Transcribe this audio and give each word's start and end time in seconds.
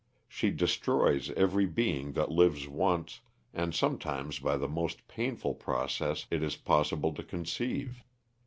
She 0.27 0.49
destroys 0.49 1.29
every 1.37 1.67
being 1.67 2.13
that 2.13 2.31
lives 2.31 2.67
once, 2.67 3.19
and 3.53 3.75
sometimes 3.75 4.39
by 4.39 4.57
the 4.57 4.67
most 4.67 5.07
painful 5.07 5.53
process 5.53 6.25
it 6.31 6.41
is 6.41 6.55
possible 6.55 7.13
to 7.13 7.21
conceive. 7.21 8.03